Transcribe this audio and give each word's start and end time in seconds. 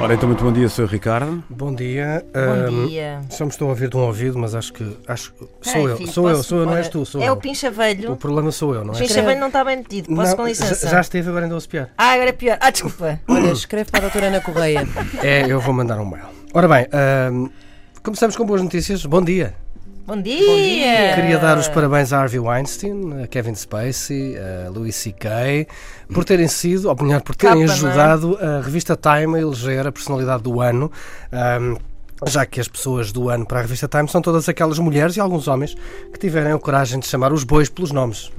Ora, 0.00 0.12
então, 0.14 0.28
muito 0.28 0.44
bom 0.44 0.52
dia, 0.52 0.68
Sr. 0.68 0.84
Ricardo. 0.86 1.42
Bom 1.48 1.74
dia. 1.74 2.24
Bom 2.34 2.40
Ahm, 2.82 2.86
dia. 2.88 3.20
Só 3.30 3.44
me 3.44 3.50
estou 3.50 3.68
a 3.68 3.70
ouvir 3.70 3.88
de 3.88 3.96
um 3.96 4.00
ouvido, 4.00 4.38
mas 4.38 4.54
acho 4.54 4.72
que. 4.72 4.84
Acho, 5.08 5.32
sou 5.62 5.72
Ai, 5.86 5.92
eu, 5.92 5.96
filho, 5.96 6.12
sou 6.12 6.28
eu, 6.28 6.36
posso- 6.36 6.48
sou 6.48 6.58
eu, 6.60 6.66
não 6.66 6.76
és 6.76 6.88
tu, 6.88 7.06
sou 7.06 7.22
É 7.22 7.28
eu. 7.28 7.32
o 7.32 7.36
pincha 7.36 7.70
velho. 7.70 8.12
O 8.12 8.16
problema 8.16 8.52
sou 8.52 8.74
eu, 8.74 8.84
não 8.84 8.92
O 8.92 8.96
é? 8.96 9.00
pincha 9.00 9.22
velho 9.22 9.40
não 9.40 9.46
está 9.46 9.64
bem 9.64 9.78
metido. 9.78 10.14
Posso 10.14 10.30
Não, 10.32 10.36
com 10.36 10.46
licença? 10.46 10.84
Já, 10.86 10.92
já 10.96 11.00
esteve, 11.00 11.28
agora 11.30 11.46
ainda 11.46 11.56
a 11.56 11.60
pior. 11.62 11.88
Ah, 11.96 12.10
agora 12.12 12.28
é 12.28 12.32
pior. 12.32 12.58
Ah, 12.60 12.70
desculpa. 12.70 13.18
Olha, 13.28 13.48
escreve 13.52 13.90
para 13.90 13.98
a 13.98 14.02
doutora 14.02 14.26
Ana 14.26 14.40
Correia. 14.42 14.86
É, 15.22 15.46
eu 15.50 15.58
vou 15.60 15.72
mandar 15.72 15.98
um 15.98 16.04
mail. 16.04 16.24
Ora 16.52 16.68
bem, 16.68 16.86
ahm, 16.92 17.46
começamos 18.02 18.36
com 18.36 18.44
boas 18.44 18.60
notícias. 18.60 19.06
Bom 19.06 19.22
dia. 19.22 19.54
Bom 20.06 20.20
dia. 20.20 21.14
Queria 21.14 21.38
dar 21.38 21.56
os 21.56 21.66
parabéns 21.66 22.12
a 22.12 22.20
Harvey 22.20 22.38
Weinstein, 22.38 23.22
a 23.22 23.26
Kevin 23.26 23.54
Spacey, 23.54 24.36
a 24.36 24.68
Louis 24.68 24.94
C.K. 24.94 25.66
por 26.12 26.26
terem 26.26 26.46
sido, 26.46 26.90
ou 26.90 27.02
melhor, 27.02 27.22
por 27.22 27.34
terem 27.34 27.66
Capa, 27.66 27.72
é? 27.72 27.74
ajudado 27.74 28.38
a 28.38 28.60
revista 28.60 28.98
Time 28.98 29.38
a 29.38 29.40
eleger 29.40 29.86
a 29.86 29.90
personalidade 29.92 30.42
do 30.42 30.60
ano. 30.60 30.92
ahm, 31.32 31.76
já 32.26 32.44
que 32.44 32.60
as 32.60 32.68
pessoas 32.68 33.12
do 33.12 33.30
ano 33.30 33.46
para 33.46 33.60
a 33.60 33.62
revista 33.62 33.88
Time 33.88 34.06
são 34.06 34.20
todas 34.20 34.46
aquelas 34.46 34.78
mulheres 34.78 35.16
e 35.16 35.20
alguns 35.20 35.48
homens 35.48 35.74
que 36.12 36.18
tiverem 36.18 36.52
a 36.52 36.58
coragem 36.58 37.00
de 37.00 37.06
chamar 37.06 37.32
os 37.32 37.42
bois 37.42 37.70
pelos 37.70 37.90
nomes. 37.90 38.30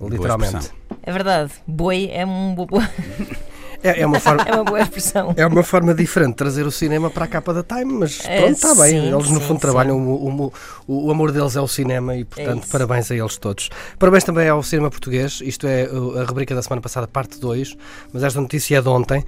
Literalmente. 0.00 0.70
É 1.02 1.12
verdade. 1.12 1.52
Boi 1.66 2.08
é, 2.10 2.24
um 2.24 2.54
É, 3.86 4.00
é 4.00 4.06
uma 4.06 4.20
forma. 4.20 4.42
é 4.48 4.52
uma 4.54 4.64
boa 4.64 4.80
expressão. 4.80 5.34
É 5.36 5.46
uma 5.46 5.62
forma 5.62 5.94
diferente 5.94 6.30
de 6.30 6.36
trazer 6.36 6.66
o 6.66 6.70
cinema 6.70 7.10
para 7.10 7.24
a 7.24 7.28
capa 7.28 7.52
da 7.54 7.62
Time, 7.62 7.92
mas 7.92 8.20
É, 8.24 8.38
pronto, 8.38 8.52
está 8.52 8.74
bem. 8.74 8.90
sim, 8.90 9.12
Eles 9.12 9.30
no 9.30 9.40
sim, 9.40 9.46
fundo 9.46 9.54
sim. 9.54 9.58
trabalham, 9.58 9.96
o, 9.98 10.46
o- 10.46 10.52
o- 10.86 11.10
amor 11.10 11.32
deles 11.32 11.56
é 11.56 11.60
o 11.60 11.68
cinema 11.68 12.14
e, 12.16 12.24
portanto, 12.24 12.62
isso. 12.62 12.72
parabéns 12.72 13.10
a 13.10 13.14
eles 13.14 13.36
todos. 13.36 13.68
Parabéns 13.98 14.24
também 14.24 14.48
ao 14.48 14.62
cinema 14.62 14.90
português, 14.90 15.40
isto 15.42 15.66
é 15.66 15.84
a 15.84 16.24
rubrica 16.24 16.54
da 16.54 16.62
semana 16.62 16.80
passada, 16.82 17.06
parte 17.06 17.38
2, 17.38 17.76
mas 18.12 18.22
esta 18.22 18.40
notícia 18.40 18.78
é 18.78 18.80
de 18.82 18.88
ontem. 18.88 19.24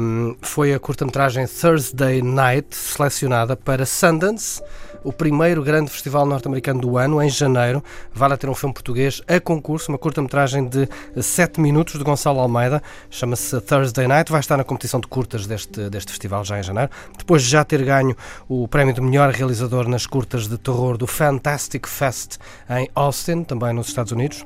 Um, 0.00 0.36
foi 0.40 0.72
a 0.74 0.78
curta-metragem 0.78 1.46
Thursday 1.46 2.22
Night 2.22 2.74
selecionada 2.76 3.56
para 3.56 3.84
Sundance. 3.86 4.62
O 5.06 5.12
primeiro 5.12 5.62
grande 5.62 5.88
festival 5.88 6.26
norte-americano 6.26 6.80
do 6.80 6.98
ano, 6.98 7.22
em 7.22 7.30
janeiro, 7.30 7.80
vai 8.12 8.28
lá 8.28 8.36
ter 8.36 8.48
um 8.48 8.54
filme 8.56 8.74
português 8.74 9.22
a 9.28 9.38
concurso, 9.38 9.92
uma 9.92 9.98
curta-metragem 9.98 10.68
de 10.68 10.88
7 11.22 11.60
minutos 11.60 11.96
de 11.96 12.02
Gonçalo 12.02 12.40
Almeida, 12.40 12.82
chama-se 13.08 13.60
Thursday 13.60 14.08
Night, 14.08 14.32
vai 14.32 14.40
estar 14.40 14.56
na 14.56 14.64
competição 14.64 14.98
de 14.98 15.06
curtas 15.06 15.46
deste, 15.46 15.88
deste 15.88 16.10
festival 16.10 16.44
já 16.44 16.58
em 16.58 16.62
janeiro, 16.64 16.90
depois 17.16 17.44
de 17.44 17.48
já 17.48 17.62
ter 17.62 17.84
ganho 17.84 18.16
o 18.48 18.66
prémio 18.66 18.92
de 18.92 19.00
melhor 19.00 19.30
realizador 19.30 19.86
nas 19.88 20.08
curtas 20.08 20.48
de 20.48 20.58
terror 20.58 20.98
do 20.98 21.06
Fantastic 21.06 21.86
Fest 21.86 22.38
em 22.68 22.90
Austin, 22.92 23.44
também 23.44 23.72
nos 23.72 23.86
Estados 23.86 24.10
Unidos. 24.10 24.44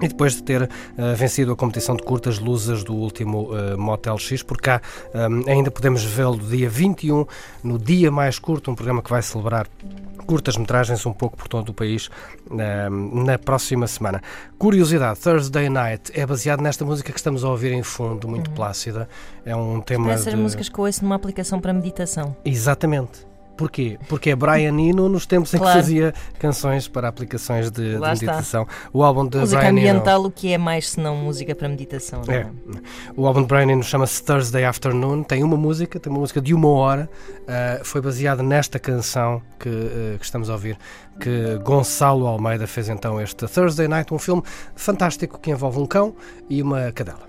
E 0.00 0.06
depois 0.06 0.34
de 0.34 0.42
ter 0.42 0.62
eh, 0.62 1.14
vencido 1.14 1.52
a 1.52 1.56
competição 1.56 1.96
de 1.96 2.02
curtas 2.02 2.38
luzes 2.38 2.84
do 2.84 2.94
último 2.94 3.50
eh, 3.52 3.76
Motel 3.76 4.16
X, 4.18 4.42
por 4.42 4.58
cá 4.58 4.80
eh, 5.12 5.50
ainda 5.50 5.70
podemos 5.70 6.04
vê-lo 6.04 6.38
dia 6.38 6.68
21, 6.68 7.26
no 7.64 7.78
Dia 7.78 8.10
Mais 8.10 8.38
Curto, 8.38 8.70
um 8.70 8.74
programa 8.74 9.02
que 9.02 9.10
vai 9.10 9.22
celebrar 9.22 9.66
curtas-metragens 10.26 11.04
um 11.06 11.12
pouco 11.12 11.36
por 11.36 11.48
todo 11.48 11.70
o 11.70 11.74
país 11.74 12.10
na 12.50 13.38
próxima 13.38 13.86
semana. 13.86 14.22
Curiosidade, 14.58 15.18
Thursday 15.20 15.70
Night 15.70 16.12
é 16.14 16.26
baseado 16.26 16.60
nesta 16.60 16.84
música 16.84 17.10
que 17.10 17.18
estamos 17.18 17.44
a 17.44 17.48
ouvir 17.48 17.72
em 17.72 17.82
fundo, 17.82 18.28
muito 18.28 18.50
plácida. 18.50 19.08
É 19.44 19.56
um 19.56 19.80
tema 19.80 20.08
Parece 20.08 20.30
de... 20.30 20.36
músicas 20.36 20.68
que 20.68 20.78
eu 20.78 20.84
ouço 20.84 21.02
numa 21.02 21.14
aplicação 21.14 21.58
para 21.60 21.72
meditação. 21.72 22.36
Exatamente. 22.44 23.27
Porquê? 23.58 23.98
Porque 24.08 24.30
é 24.30 24.36
Brian 24.36 24.78
Eno 24.80 25.08
nos 25.08 25.26
tempos 25.26 25.52
em 25.52 25.58
Claro. 25.58 25.72
que 25.76 25.82
fazia 25.82 26.14
canções 26.38 26.86
para 26.86 27.08
aplicações 27.08 27.70
de, 27.72 27.82
de 27.82 27.94
está. 27.96 28.08
meditação. 28.12 28.66
O 28.92 29.02
álbum 29.02 29.26
de 29.26 29.36
música 29.36 29.58
Brian 29.58 29.70
Eno... 29.70 29.78
ambiental, 29.80 30.24
o 30.24 30.30
que 30.30 30.52
é 30.52 30.56
mais 30.56 30.88
senão 30.90 31.16
música 31.16 31.54
para 31.56 31.68
meditação, 31.68 32.22
não 32.24 32.32
É. 32.32 32.38
é? 32.42 32.50
O 33.16 33.26
álbum 33.26 33.40
de 33.42 33.48
Brian 33.48 33.70
Eno 33.72 33.82
chama-se 33.82 34.22
Thursday 34.22 34.64
Afternoon, 34.64 35.24
tem 35.24 35.42
uma 35.42 35.56
música, 35.56 35.98
tem 35.98 36.10
uma 36.10 36.20
música 36.20 36.40
de 36.40 36.54
uma 36.54 36.68
hora, 36.68 37.10
uh, 37.42 37.84
foi 37.84 38.00
baseada 38.00 38.42
nesta 38.44 38.78
canção 38.78 39.42
que, 39.58 39.68
uh, 39.68 40.18
que 40.18 40.24
estamos 40.24 40.48
a 40.48 40.52
ouvir, 40.52 40.78
que 41.20 41.58
Gonçalo 41.64 42.26
Almeida 42.28 42.66
fez 42.68 42.88
então 42.88 43.20
este 43.20 43.44
Thursday 43.48 43.88
Night, 43.88 44.14
um 44.14 44.18
filme 44.20 44.42
fantástico 44.76 45.36
que 45.40 45.50
envolve 45.50 45.80
um 45.80 45.86
cão 45.86 46.14
e 46.48 46.62
uma 46.62 46.92
cadela. 46.92 47.26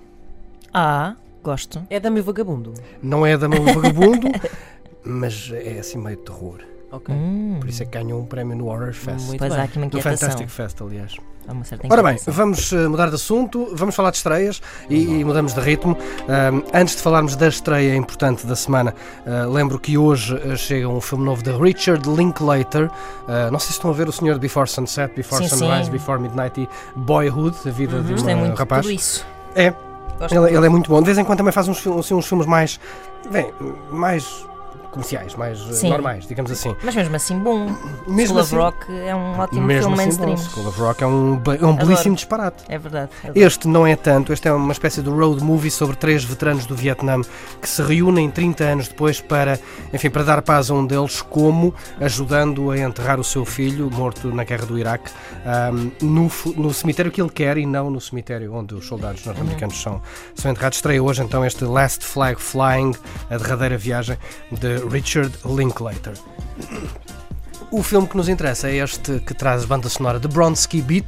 Ah, 0.72 1.16
gosto. 1.42 1.82
É 1.90 1.98
Dama 1.98 2.18
e 2.18 2.22
Vagabundo. 2.22 2.72
Não 3.02 3.26
é 3.26 3.36
da 3.36 3.48
do 3.48 3.60
vagabundo, 3.64 4.28
mas 5.04 5.50
é 5.52 5.78
assim 5.78 5.98
meio 5.98 6.16
terror. 6.18 6.58
Ok. 6.92 7.14
Hum, 7.14 7.58
Por 7.60 7.68
isso 7.68 7.82
é 7.84 7.86
que 7.86 7.92
ganhou 7.96 8.20
um 8.20 8.24
prémio 8.26 8.56
no 8.56 8.66
Horror 8.66 8.92
Fest. 8.92 9.26
Muito 9.26 9.38
pois 9.38 9.52
bem. 9.52 9.60
há 9.60 9.64
aqui 9.64 9.76
uma 9.78 9.86
No. 9.86 10.02
Fantastic 10.02 10.48
Fest, 10.48 10.80
aliás. 10.82 11.16
Há 11.48 11.52
uma 11.52 11.64
certa 11.64 11.86
Ora 11.90 12.02
bem, 12.02 12.18
vamos 12.26 12.72
eh, 12.72 12.86
mudar 12.86 13.08
de 13.08 13.14
assunto, 13.14 13.68
vamos 13.74 13.94
falar 13.94 14.10
de 14.10 14.18
estreias 14.18 14.60
e, 14.90 15.20
e 15.20 15.24
mudamos 15.24 15.54
de 15.54 15.60
ritmo. 15.60 15.96
Ahm, 16.28 16.62
antes 16.74 16.96
de 16.96 17.02
falarmos 17.02 17.34
da 17.34 17.48
estreia 17.48 17.94
importante 17.96 18.46
da 18.46 18.54
semana, 18.54 18.94
ah, 19.26 19.46
lembro 19.46 19.78
que 19.78 19.96
hoje 19.96 20.36
eh, 20.44 20.56
chega 20.56 20.88
um 20.88 21.00
filme 21.00 21.24
novo 21.24 21.42
de 21.42 21.50
Richard 21.52 22.08
Linklater. 22.08 22.90
Ah, 23.26 23.50
não 23.50 23.58
sei 23.58 23.68
se 23.68 23.72
estão 23.74 23.90
a 23.90 23.94
ver 23.94 24.08
o 24.08 24.12
senhor 24.12 24.38
Before 24.38 24.68
Sunset, 24.68 25.14
Before 25.14 25.48
Sim, 25.48 25.56
Sunrise, 25.56 25.84
sim. 25.86 25.92
Before 25.92 26.20
Midnight 26.20 26.60
e 26.60 26.68
Boyhood, 26.94 27.56
a 27.66 27.70
vida 27.70 28.02
de 28.02 28.12
Gostei 28.12 28.34
um 28.34 28.38
muito 28.38 28.52
de 28.54 28.58
rapaz. 28.58 28.82
tudo 28.84 28.94
isso. 28.94 29.24
É, 29.54 29.66
ele, 29.66 29.74
muito. 30.40 30.54
ele 30.56 30.66
é 30.66 30.68
muito 30.68 30.90
bom. 30.90 30.98
De 31.00 31.06
vez 31.06 31.18
em 31.18 31.24
quando 31.24 31.38
também 31.38 31.52
faz 31.52 31.68
uns, 31.68 31.84
assim, 31.86 32.14
uns 32.14 32.26
filmes 32.26 32.46
mais, 32.46 32.78
bem, 33.30 33.50
mais 33.90 34.46
comerciais, 34.90 35.34
mais 35.34 35.58
eh, 35.60 35.72
Sim. 35.72 35.88
normais, 35.90 36.26
digamos 36.26 36.50
assim. 36.50 36.74
Mas 36.82 36.94
mesmo 36.94 37.16
assim, 37.16 37.38
bom. 37.38 37.66
Mesmo 38.06 38.34
School 38.34 38.40
assim, 38.40 38.56
of 38.56 38.64
Rock 38.64 38.92
é 38.92 39.14
um 39.14 39.38
ótimo 39.38 39.62
mesmo 39.62 39.96
filme 39.96 40.08
assim, 40.08 40.18
bom, 40.18 40.26
mainstream. 40.26 40.50
School 40.50 40.68
of 40.68 40.80
Rock 40.80 41.04
é 41.04 41.06
um, 41.06 41.42
é 41.60 41.66
um 41.66 41.76
belíssimo 41.76 42.14
disparate. 42.14 42.64
É 42.68 42.78
verdade. 42.78 43.10
é 43.20 43.26
verdade. 43.26 43.46
Este 43.46 43.68
não 43.68 43.86
é 43.86 43.96
tanto, 43.96 44.32
este 44.32 44.48
é 44.48 44.52
uma 44.52 44.72
espécie 44.72 45.02
de 45.02 45.08
road 45.08 45.42
movie 45.42 45.70
sobre 45.70 45.96
três 45.96 46.24
veteranos 46.24 46.66
do 46.66 46.74
Vietnã 46.74 47.20
que 47.60 47.68
se 47.68 47.82
reúnem 47.82 48.30
30 48.30 48.64
anos 48.64 48.88
depois 48.88 49.20
para, 49.20 49.58
enfim, 49.92 50.10
para 50.10 50.22
dar 50.22 50.42
paz 50.42 50.70
a 50.70 50.74
um 50.74 50.86
deles, 50.86 51.22
como 51.22 51.74
ajudando 52.00 52.70
a 52.70 52.78
enterrar 52.78 53.18
o 53.20 53.24
seu 53.24 53.44
filho, 53.44 53.90
morto 53.90 54.28
na 54.34 54.44
guerra 54.44 54.66
do 54.66 54.78
Iraque, 54.78 55.10
ahm, 55.44 55.90
no, 56.00 56.30
no 56.56 56.72
cemitério 56.72 57.10
que 57.10 57.20
ele 57.20 57.30
quer 57.30 57.56
e 57.58 57.66
não 57.66 57.90
no 57.90 58.00
cemitério 58.00 58.54
onde 58.54 58.74
os 58.74 58.86
soldados 58.86 59.24
norte-americanos 59.24 59.80
são, 59.80 60.00
são 60.34 60.50
enterrados. 60.50 60.78
Estreia 60.78 61.02
hoje 61.02 61.22
então 61.22 61.44
este 61.44 61.64
Last 61.64 62.04
Flag 62.04 62.40
Flying, 62.40 62.92
a 63.28 63.36
derradeira 63.36 63.76
viagem 63.76 64.16
de 64.50 64.79
Richard 64.88 65.32
Linklater. 65.44 66.14
O 67.72 67.84
filme 67.84 68.08
que 68.08 68.16
nos 68.16 68.28
interessa 68.28 68.68
é 68.68 68.78
este 68.78 69.20
que 69.20 69.32
traz 69.32 69.64
banda 69.64 69.88
sonora 69.88 70.18
de 70.18 70.26
Bronsky 70.26 70.82
Beat, 70.82 71.06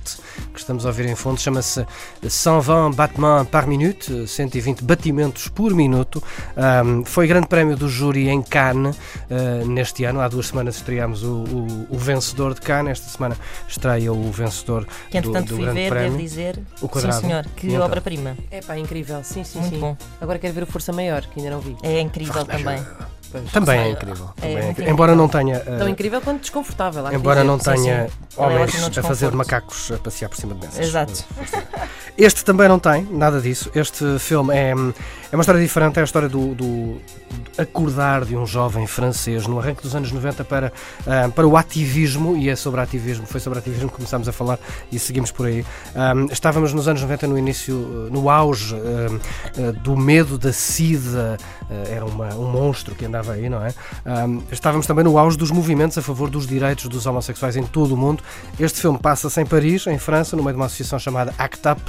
que 0.55 0.61
estamos 0.61 0.87
a 0.87 0.91
ouvir 0.91 1.07
em 1.07 1.17
fundo, 1.17 1.41
chama-se 1.41 1.85
120 2.23 2.95
battements 2.95 3.49
par 3.51 3.67
minute, 3.67 4.29
120 4.29 4.85
batimentos 4.85 5.49
por 5.49 5.75
minuto. 5.75 6.23
Ahm, 6.57 7.03
foi 7.05 7.27
grande 7.27 7.49
prémio 7.49 7.77
do 7.77 7.89
júri 7.89 8.29
em 8.29 8.41
Cannes 8.41 8.97
ah, 9.29 9.65
neste 9.67 10.05
ano. 10.05 10.21
Há 10.21 10.29
duas 10.29 10.47
semanas 10.47 10.77
estreámos 10.77 11.25
o, 11.25 11.43
o- 11.43 11.87
o 11.91 11.99
vencedor 11.99 12.55
de 12.55 12.61
Cannes, 12.61 13.01
esta 13.01 13.11
semana 13.11 13.37
estreia 13.69 14.13
o 14.13 14.31
vencedor 14.31 14.87
Que 15.11 15.21
do, 15.21 15.31
entretanto 15.31 15.49
do 15.49 15.57
fui 15.57 15.65
grande 15.65 15.81
ver, 15.81 15.89
prémio. 15.91 16.11
devo 16.13 16.23
dizer. 16.23 16.61
O 16.81 16.89
Quadrado. 16.89 17.15
Sim, 17.17 17.27
senhor. 17.27 17.47
Que 17.57 17.67
então? 17.67 17.81
obra-prima. 17.85 18.37
É 18.53 18.61
pá, 18.61 18.79
incrível. 18.79 19.21
Sim, 19.25 19.43
sim, 19.43 19.59
Muito 19.59 19.75
sim. 19.75 19.81
bom. 19.81 19.97
Agora 20.21 20.39
quero 20.39 20.55
ver 20.55 20.63
o 20.63 20.67
Força 20.67 20.93
Maior, 20.93 21.23
que 21.23 21.41
ainda 21.41 21.51
não 21.51 21.61
vi. 21.61 21.77
É 21.83 21.99
incrível 22.01 22.45
também. 22.45 22.81
Pois. 23.33 23.51
Também 23.51 23.81
é 23.81 23.91
incrível. 23.91 24.29
É 24.37 24.41
também 24.43 24.57
é 24.59 24.71
incrível. 24.71 24.93
Embora 24.93 25.15
não 25.17 25.27
tenha. 25.29 25.57
ah, 25.67 25.79
Tão 25.79 25.89
incrível 25.89 26.21
quanto 26.21 26.41
desconfortável. 26.43 27.11
Embora 27.13 27.43
não 27.43 27.59
tenha 27.59 28.07
sim. 28.09 28.13
É 28.37 28.43
homens 28.43 28.99
a 28.99 29.03
fazer 29.03 29.33
macacos 29.33 29.91
a 29.91 29.97
passear 29.99 30.29
por 30.29 30.37
cima 30.37 30.55
de 30.55 30.67
mesas. 30.67 30.79
Exato. 30.87 31.25
Este 32.17 32.45
também 32.45 32.69
não 32.69 32.79
tem 32.79 33.05
nada 33.11 33.41
disso. 33.41 33.71
Este 33.75 34.19
filme 34.19 34.55
é, 34.55 34.71
é 34.71 34.75
uma 35.37 35.41
história 35.41 35.61
diferente. 35.61 35.99
É 35.99 36.03
a 36.03 36.05
história 36.05 36.29
do, 36.29 36.55
do- 36.55 37.01
acordar 37.57 38.25
de 38.25 38.37
um 38.37 38.47
jovem 38.47 38.87
francês 38.87 39.47
no 39.47 39.59
arranque 39.59 39.83
dos 39.83 39.95
anos 39.95 40.13
90 40.13 40.45
para, 40.45 40.73
ah, 41.07 41.31
para 41.35 41.47
o 41.47 41.57
ativismo. 41.57 42.37
E 42.37 42.51
é 42.51 42.57
sobre 42.57 42.81
ativismo. 42.83 43.27
Foi 43.27 43.41
sobre 43.41 43.59
ativismo 43.59 43.89
que 43.89 43.97
começámos 43.97 44.29
a 44.29 44.33
falar 44.33 44.59
e 44.91 44.99
seguimos 44.99 45.31
por 45.31 45.47
aí. 45.47 45.65
Ah, 45.95 46.13
estávamos 46.31 46.73
nos 46.75 46.87
anos 46.87 47.01
90 47.01 47.27
no 47.27 47.39
início, 47.39 48.07
ah, 48.09 48.13
no 48.13 48.29
auge 48.29 48.75
ah, 48.77 49.73
do 49.83 49.97
medo 49.97 50.37
da 50.39 50.53
sida, 50.53 51.37
eh, 51.43 51.62
era 51.89 52.05
uma- 52.05 52.35
um 52.35 52.51
monstro 52.51 52.95
que 52.95 53.05
andava 53.05 53.33
aí, 53.33 53.49
não 53.49 53.65
é? 53.65 53.75
Ahm, 54.05 54.41
estávamos 54.51 54.87
também 54.87 55.05
no 55.05 55.19
auge 55.19 55.37
dos 55.37 55.51
movimentos 55.51 55.97
a 55.99 56.03
favor 56.03 56.31
dos 56.31 56.47
direitos 56.47 56.89
dos 56.89 57.07
homossexuais 57.07 57.57
em 57.57 57.63
todo 57.65 57.95
o 57.95 57.97
mundo. 57.97 58.23
Este 58.59 58.81
filme 58.81 58.99
passa-se 58.99 59.41
em 59.41 59.47
Paris, 59.47 59.87
em 59.87 59.99
França, 59.99 60.37
no 60.37 60.43
meio 60.43 60.55
de 60.55 60.61
uma 60.61 60.67
associação 60.67 60.99
chamada 60.99 61.35
ACT 61.39 61.69
UP, 61.69 61.81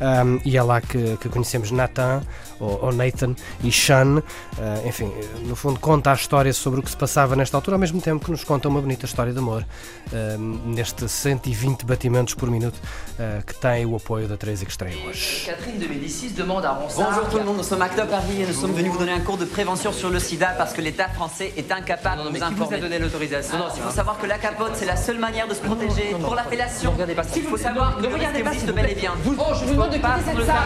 ahm, 0.00 0.38
e 0.44 0.56
é 0.56 0.62
lá 0.62 0.80
que, 0.80 1.16
que 1.18 1.28
conhecemos 1.28 1.70
Nathan, 1.70 2.22
ou, 2.58 2.84
ou 2.86 2.92
Nathan, 2.92 3.34
e 3.64 3.72
Sean. 3.72 4.22
Ah, 4.58 4.86
enfim, 4.86 5.10
no 5.46 5.56
fundo, 5.56 5.80
conta 5.80 6.10
a 6.10 6.14
história 6.14 6.52
sobre 6.52 6.80
o 6.80 6.82
que 6.82 6.90
se 6.90 6.96
passava 6.96 7.34
nesta 7.36 7.56
altura, 7.56 7.76
ao 7.76 7.80
mesmo 7.80 8.00
tempo 8.00 8.24
que 8.24 8.30
nos 8.30 8.44
conta 8.44 8.68
uma 8.68 8.80
bonita 8.80 9.06
história 9.06 9.32
de 9.32 9.38
amor, 9.38 9.64
ahm, 10.12 10.60
neste 10.74 11.08
120 11.08 11.84
batimentos 11.84 12.34
por 12.34 12.50
minuto 12.50 12.78
ah, 13.18 13.42
que 13.46 13.54
tem 13.54 13.86
o 13.86 13.96
apoio 13.96 14.28
da 14.28 14.36
Teresa 14.36 14.60
hoje. 15.06 15.44
Catherine 15.46 15.78
de 15.78 15.88
Médicis 15.88 16.32
à 16.38 16.72
Ronsard. 16.72 17.10
Bonjour 17.10 17.28
tout 17.30 17.38
le 17.38 17.44
monde, 17.44 17.56
nous 17.58 17.64
sommes 17.64 17.82
Acta 17.82 18.04
Paris 18.04 18.42
et 18.42 18.46
nous 18.46 18.52
sommes 18.52 18.72
venus 18.72 18.92
vous 18.92 18.98
donner 18.98 19.12
un 19.12 19.20
cours 19.30 19.38
de 19.38 19.44
prévention 19.44 19.92
sur 19.92 20.10
le 20.10 20.18
sida 20.18 20.48
parce 20.58 20.72
que 20.72 20.80
l'État 20.80 21.06
français 21.08 21.52
est 21.56 21.70
incapable 21.70 22.16
Non, 22.16 22.24
non, 22.24 22.30
de 22.30 22.34
mais 22.34 22.40
nous 22.40 22.46
qui 22.48 22.54
vous 22.54 22.62
a 22.62 22.64
informer. 22.64 22.80
donné 22.80 22.98
l'autorisation 22.98 23.58
Non, 23.58 23.66
non, 23.68 23.70
il 23.76 23.80
faut 23.82 23.90
savoir 23.90 24.18
que 24.18 24.26
la 24.26 24.38
capote 24.38 24.72
c'est 24.74 24.86
la 24.86 24.96
seule 24.96 25.18
manière 25.20 25.46
de 25.46 25.54
se 25.54 25.60
protéger 25.60 26.10
non, 26.10 26.18
non. 26.18 26.24
pour 26.26 26.34
la 26.34 26.42
fellation. 26.42 26.90
Ne 26.90 26.94
regardez 26.96 27.14
pas 27.14 27.22
ça. 27.22 27.30
Il 27.36 27.44
faut 27.44 27.56
savoir 27.56 27.96
que 27.96 28.02
le 28.02 28.08
regardez 28.08 28.42
pas, 28.42 28.50
existe 28.52 28.72
bel 28.74 28.90
et 28.90 28.94
bien. 28.96 29.12
Vous- 29.22 29.36
Oh, 29.38 29.52
je 29.54 29.66
vous 29.66 29.74
demande 29.74 29.90
de 29.90 29.94
quitter 29.98 30.08
cette 30.26 30.46
salle. 30.46 30.56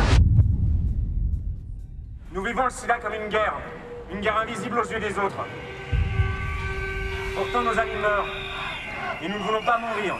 Nous 2.32 2.42
vivons 2.42 2.64
le 2.64 2.70
sida 2.70 2.94
comme 3.02 3.12
une 3.12 3.28
guerre. 3.28 3.52
Une 4.10 4.20
guerre 4.20 4.38
invisible 4.38 4.78
aux 4.78 4.90
yeux 4.90 4.98
des 5.00 5.12
autres. 5.18 5.44
Pourtant, 7.36 7.60
nos 7.64 7.78
amis 7.78 7.96
meurent. 8.00 8.26
Et 9.22 9.28
nous 9.28 9.38
ne 9.38 9.44
voulons 9.44 9.62
pas 9.62 9.78
mourir. 9.78 10.16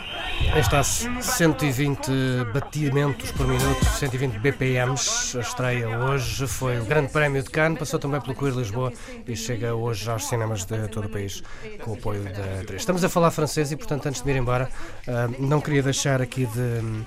Aí 0.54 0.60
está 0.60 0.84
120 0.84 2.08
batimentos 2.52 3.32
por 3.32 3.46
minuto, 3.46 3.84
120 3.84 4.38
BPMs. 4.38 5.36
A 5.36 5.40
estreia 5.40 5.98
hoje 5.98 6.46
foi 6.46 6.78
o 6.78 6.84
Grande 6.84 7.10
Prémio 7.10 7.42
de 7.42 7.50
Cannes, 7.50 7.78
passou 7.78 7.98
também 7.98 8.20
pelo 8.20 8.36
Queer 8.36 8.54
Lisboa 8.54 8.92
e 9.26 9.34
chega 9.36 9.74
hoje 9.74 10.08
aos 10.08 10.26
cinemas 10.28 10.64
de 10.64 10.86
todo 10.88 11.06
o 11.06 11.08
país 11.10 11.42
com 11.82 11.90
o 11.90 11.94
apoio 11.94 12.22
da 12.22 12.64
3. 12.66 12.74
Estamos 12.80 13.02
a 13.02 13.08
falar 13.08 13.32
francês 13.32 13.72
e, 13.72 13.76
portanto, 13.76 14.06
antes 14.06 14.20
de 14.20 14.26
me 14.28 14.32
ir 14.34 14.38
embora, 14.38 14.70
ah, 15.08 15.28
não 15.40 15.60
queria 15.60 15.82
deixar 15.82 16.22
aqui 16.22 16.46
de 16.46 17.04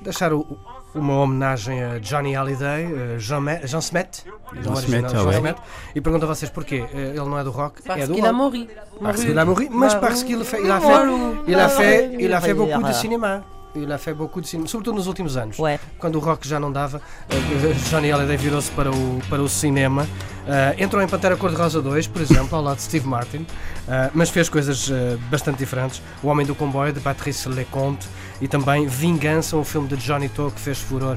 deixar 0.00 0.32
o- 0.32 0.56
uma 0.96 1.14
homenagem 1.20 1.82
a 1.82 1.98
Johnny 1.98 2.34
Hallyday, 2.34 2.84
eh, 2.84 3.18
Jean, 3.18 3.44
Jean 3.64 3.80
Smet, 3.80 4.24
Jean 4.62 4.74
Smet, 4.76 5.04
original, 5.04 5.28
ah 5.28 5.32
Jean. 5.32 5.38
Smet, 5.40 5.56
e 5.94 6.00
pergunto 6.00 6.24
a 6.24 6.28
vocês 6.28 6.50
porquê. 6.50 6.84
Eh, 6.92 7.10
Ele 7.16 7.18
não 7.20 7.38
é 7.38 7.44
do 7.44 7.50
rock, 7.50 7.82
Parce 7.82 8.02
é 8.02 8.06
do 8.06 8.14
rock. 8.14 8.32
mouru. 8.32 8.66
Parce 9.02 9.24
qu'il 9.24 9.38
a 9.38 9.44
mouru, 9.44 9.68
mas 9.70 9.94
parce 9.94 10.22
qu'il 10.24 10.42
fait, 10.44 10.62
il 10.62 10.70
a 10.70 10.80
fait, 10.80 11.06
il 11.46 11.54
a 11.58 11.68
fait, 11.68 12.16
il 12.18 12.32
a 12.32 12.40
fait 12.40 12.54
beaucoup 12.54 12.82
de 12.82 12.92
cinéma. 12.92 13.42
Il 13.78 13.92
a 13.92 13.98
fait 13.98 14.14
beaucoup 14.14 14.40
de 14.40 14.46
cinéma, 14.46 14.68
sobretudo 14.68 14.96
nos 14.96 15.06
últimos 15.06 15.36
anos. 15.36 15.58
Ouais. 15.58 15.78
Quando 15.98 16.16
o 16.16 16.18
rock 16.20 16.48
já 16.48 16.58
não 16.58 16.72
dava, 16.72 16.98
eh, 17.28 17.74
Johnny 17.90 18.10
Hallyday 18.10 18.38
virou-se 18.38 18.70
para 18.72 18.90
o, 18.90 19.20
para 19.28 19.42
o 19.42 19.48
cinema. 19.50 20.06
Eh, 20.46 20.76
entrou 20.78 21.02
em 21.02 21.08
Pantera 21.08 21.36
Cor-de-Rosa 21.36 21.82
2, 21.82 22.06
por 22.06 22.22
exemplo, 22.22 22.56
ao 22.56 22.62
lado 22.62 22.76
de 22.76 22.82
Steve 22.82 23.06
Martin, 23.06 23.44
eh, 23.88 24.10
mas 24.14 24.30
fez 24.30 24.48
coisas 24.48 24.88
eh, 24.90 25.16
bastante 25.28 25.58
diferentes. 25.58 26.00
O 26.22 26.28
Homem 26.28 26.46
do 26.46 26.54
Comboio, 26.54 26.92
de 26.92 27.00
Patrice 27.00 27.48
Leconte, 27.48 28.06
e 28.40 28.46
também 28.46 28.86
Vingança, 28.86 29.56
um 29.56 29.64
filme 29.64 29.88
de 29.88 29.96
Johnny 29.96 30.28
To 30.28 30.52
que 30.54 30.60
fez 30.60 30.78
furor 30.78 31.16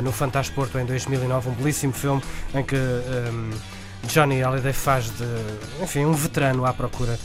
no 0.00 0.12
Fantasporto 0.12 0.78
em 0.78 0.86
2009, 0.86 1.48
um 1.48 1.52
belíssimo 1.54 1.92
filme 1.92 2.22
em 2.54 2.62
que 2.62 2.76
ehm, 2.76 3.50
Johnny 4.04 4.42
Hallyday 4.42 4.72
faz 4.72 5.06
de, 5.06 5.26
enfim, 5.82 6.04
um 6.04 6.12
veterano 6.12 6.66
à 6.66 6.72
procura 6.72 7.18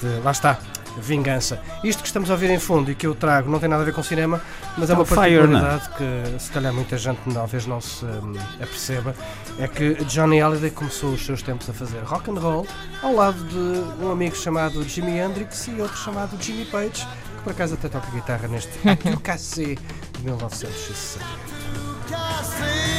de, 0.00 0.20
lá 0.22 0.30
está, 0.30 0.58
vingança. 0.98 1.60
Isto 1.82 2.02
que 2.02 2.06
estamos 2.06 2.30
a 2.30 2.34
ouvir 2.34 2.50
em 2.50 2.58
fundo 2.58 2.90
e 2.90 2.94
que 2.94 3.06
eu 3.06 3.14
trago 3.14 3.50
não 3.50 3.58
tem 3.58 3.68
nada 3.68 3.82
a 3.82 3.84
ver 3.84 3.92
com 3.92 4.02
cinema, 4.02 4.40
mas 4.76 4.90
é 4.90 4.94
uma 4.94 5.04
Fire, 5.04 5.46
não 5.46 5.58
é? 5.58 5.62
particularidade 5.62 5.88
que 5.96 6.40
se 6.40 6.50
calhar 6.50 6.72
muita 6.72 6.96
gente 6.96 7.20
talvez 7.32 7.66
não 7.66 7.80
se 7.80 8.04
hum, 8.04 8.34
aperceba, 8.56 9.14
é 9.58 9.68
que 9.68 9.94
Johnny 10.04 10.40
Hallyday 10.40 10.70
começou 10.70 11.10
os 11.10 11.24
seus 11.24 11.42
tempos 11.42 11.68
a 11.68 11.72
fazer 11.72 12.00
rock 12.00 12.30
and 12.30 12.34
roll 12.34 12.66
ao 13.02 13.14
lado 13.14 13.42
de 13.44 14.04
um 14.04 14.10
amigo 14.10 14.36
chamado 14.36 14.82
Jimi 14.84 15.18
Hendrix 15.18 15.68
e 15.68 15.80
outro 15.80 15.96
chamado 15.96 16.36
Jimmy 16.40 16.64
Page, 16.66 17.06
que 17.36 17.42
por 17.42 17.52
acaso 17.52 17.74
até 17.74 17.88
toca 17.88 18.10
guitarra 18.10 18.48
neste 18.48 18.72
Cassé 19.22 19.74
de 19.74 20.24
1968. 20.24 22.93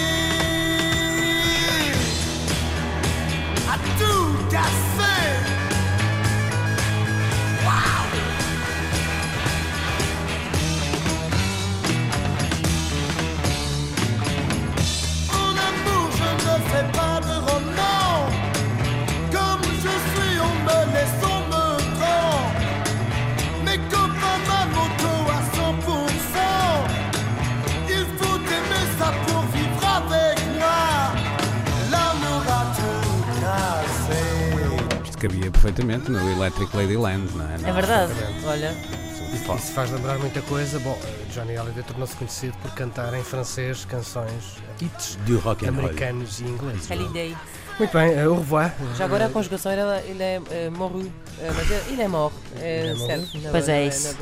Cabia 35.28 35.50
perfeitamente 35.52 36.12
no 36.12 36.20
Electric 36.32 36.76
Ladyland, 36.76 37.32
não 37.36 37.46
é? 37.50 37.56
É 37.70 37.74
verdade. 37.74 38.14
Olha, 38.46 38.76
Isso 39.34 39.72
faz 39.74 39.92
lembrar 39.92 40.18
muita 40.20 40.42
coisa. 40.44 40.80
Bom, 40.80 40.98
Johnny 41.34 41.56
Hallyday 41.56 41.84
tornou-se 41.84 42.16
conhecido 42.16 42.56
por 42.62 42.72
cantar 42.76 43.14
em 43.16 43.24
francês 43.24 43.86
canções, 43.86 44.58
hits 44.82 45.18
Do 45.26 45.40
rock 45.40 45.66
and 45.66 45.72
roll. 45.72 45.80
americanos 45.80 46.40
e 46.40 46.44
ingleses. 46.44 46.90
Holiday. 46.90 47.36
Muito 47.80 47.92
bem, 47.92 48.14
eh, 48.14 48.24
au 48.24 48.36
revoir. 48.36 48.74
já 48.96 49.04
agora 49.04 49.26
a 49.26 49.30
conjugação 49.30 49.70
era 49.72 50.00
ele 50.06 50.24
é 50.24 50.42
eh, 50.52 50.70
moru, 50.70 51.12
eh, 51.42 51.52
mas 51.54 51.70
ele 51.90 52.02
é 52.02 52.08
mort. 52.08 52.34
É 52.62 52.88
é 52.92 52.96
certo. 52.96 53.38
na- 53.42 53.50
Pois 53.50 53.68
é 53.68 53.88
isso. 53.88 54.16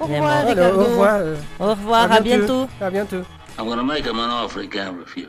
Au 0.00 0.08
é 0.08 0.12
revoir, 0.14 0.22
mort. 0.22 0.46
Olha, 0.48 0.48
au 0.48 0.48
Ricardo. 0.72 0.90
revoir. 0.90 1.20
eh, 1.22 1.36
Au 1.62 1.68
revoir, 1.68 2.12
à 2.12 2.20
bientôt. 2.20 2.68
À 2.80 2.90
bientôt. 2.90 3.24
I'm 3.58 3.64
gonna 3.68 3.84
make 3.84 4.06
him 4.08 4.18
an 4.18 4.30
offer 4.44 4.62
he 4.62 4.68
can't 4.68 4.98
refuse. 4.98 5.28